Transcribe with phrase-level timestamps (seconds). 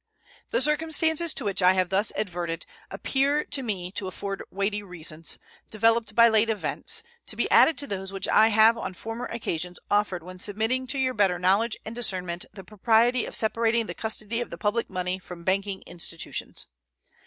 [0.49, 5.37] The circumstances to which I have thus adverted appear to me to afford weighty reasons,
[5.69, 9.77] developed by late events, to be added to those which I have on former occasions
[9.91, 14.41] offered when submitting to your better knowledge and discernment the propriety of separating the custody
[14.41, 16.65] of the public money from banking institutions.